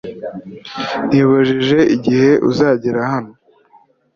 [1.07, 3.33] nibajije igihe uzagera hano